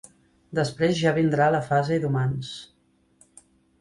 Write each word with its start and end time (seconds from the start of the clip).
Després 0.59 0.95
ja 1.01 1.13
vindrà 1.19 1.49
la 1.57 1.61
fase 1.67 1.99
d’humans. 2.07 2.55